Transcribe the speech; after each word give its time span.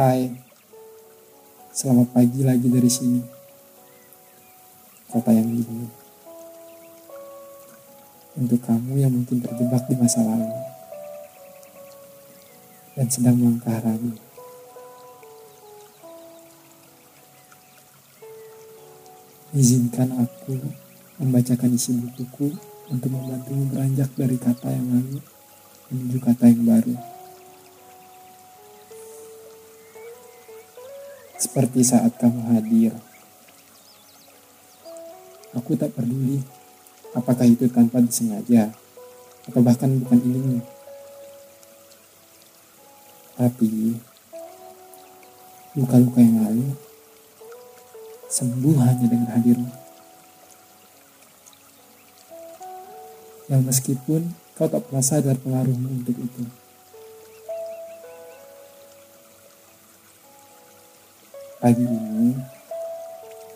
Hai, 0.00 0.32
selamat 1.76 2.16
pagi 2.16 2.40
lagi 2.40 2.72
dari 2.72 2.88
sini. 2.88 3.20
Kota 5.12 5.28
yang 5.28 5.44
dingin. 5.44 5.92
Untuk 8.32 8.64
kamu 8.64 8.96
yang 8.96 9.12
mungkin 9.12 9.44
terjebak 9.44 9.84
di 9.92 10.00
masa 10.00 10.24
lalu 10.24 10.56
dan 12.96 13.12
sedang 13.12 13.36
melangkah 13.36 13.76
ragu. 13.76 14.16
Izinkan 19.52 20.16
aku 20.16 20.64
membacakan 21.20 21.76
isi 21.76 22.00
bukuku 22.00 22.56
untuk 22.88 23.10
membantumu 23.12 23.68
beranjak 23.68 24.08
dari 24.16 24.40
kata 24.40 24.64
yang 24.64 24.96
lalu 24.96 25.20
menuju 25.92 26.18
kata 26.24 26.48
yang 26.48 26.64
baru. 26.64 27.19
Seperti 31.40 31.80
saat 31.80 32.20
kamu 32.20 32.52
hadir. 32.52 32.92
Aku 35.56 35.72
tak 35.72 35.96
peduli 35.96 36.44
apakah 37.16 37.48
itu 37.48 37.64
tanpa 37.72 37.98
disengaja 38.04 38.70
atau 39.48 39.60
bahkan 39.64 39.88
bukan 40.04 40.20
ini. 40.20 40.60
Tapi 43.40 43.96
luka-luka 45.80 46.20
yang 46.20 46.44
lalu 46.44 46.76
sembuh 48.28 48.76
hanya 48.84 49.06
dengan 49.08 49.30
hadirmu. 49.32 49.72
Yang 53.48 53.62
meskipun 53.64 54.22
kau 54.54 54.68
tak 54.68 54.84
pernah 54.86 55.02
sadar 55.02 55.40
pengaruhmu 55.40 56.04
untuk 56.04 56.14
itu. 56.20 56.44
Pagi 61.60 61.84
ini, 61.84 62.32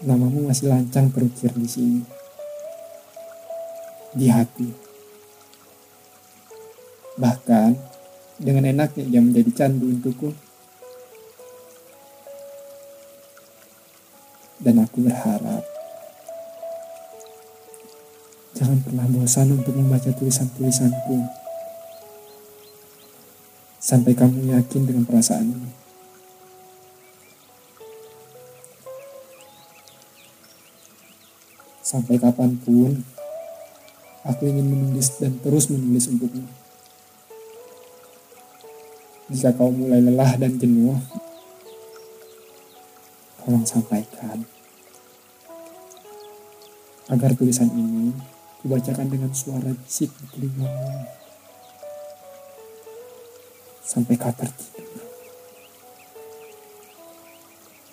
namamu 0.05 0.44
masih 0.44 0.69
lancang 0.69 1.08
terukir 1.08 1.48
di 1.56 1.64
sini. 1.64 2.00
Di 4.12 4.28
hati. 4.28 4.69
Bahkan, 7.16 7.72
dengan 8.44 8.69
enaknya 8.69 9.08
dia 9.08 9.25
menjadi 9.25 9.48
candu 9.56 9.88
untukku. 9.88 10.36
Dan 14.60 14.84
aku 14.84 15.08
berharap 15.08 15.64
jangan 18.52 18.84
pernah 18.84 19.08
bosan 19.08 19.56
untuk 19.56 19.72
membaca 19.80 20.12
tulisan-tulisanku. 20.12 21.25
Sampai 23.80 24.12
kamu 24.12 24.52
yakin 24.60 24.92
dengan 24.92 25.08
perasaan 25.08 25.84
Sampai 31.85 32.17
kapan 32.17 32.57
pun, 32.57 32.97
aku 34.25 34.49
ingin 34.49 34.65
menulis 34.65 35.21
dan 35.21 35.37
terus 35.45 35.69
menulis 35.69 36.09
untukmu. 36.09 36.49
Jika 39.29 39.53
kau 39.53 39.69
mulai 39.69 40.01
lelah 40.01 40.33
dan 40.41 40.57
jenuh, 40.57 40.97
tolong 43.37 43.69
sampaikan. 43.69 44.49
Agar 47.12 47.37
tulisan 47.37 47.69
ini 47.77 48.17
kubacakan 48.65 49.12
dengan 49.12 49.37
suara 49.37 49.69
bisik 49.77 50.09
di. 50.41 50.49
Sampai 53.85 54.17
kau 54.17 54.33
tertidur. 54.33 55.05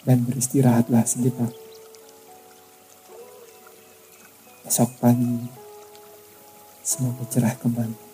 Dan 0.08 0.24
beristirahatlah 0.24 1.04
sejenak 1.04 1.71
esok 4.66 4.92
pagi 5.02 5.50
semoga 6.86 7.24
cerah 7.30 7.56
kembali. 7.58 8.11